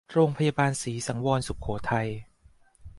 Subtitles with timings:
[0.13, 2.09] โรงพยาบาลศรีสังวรสุโขทัย